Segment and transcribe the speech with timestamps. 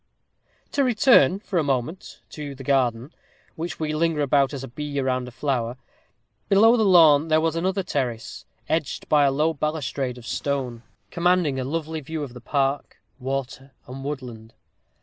[0.71, 3.13] To return, for a moment, to the garden,
[3.55, 5.77] which we linger about as a bee around a flower.
[6.49, 11.59] Below the lawn there was another terrace, edged by a low balustrade of stone, commanding
[11.59, 14.55] a lovely view of park, water, and woodland.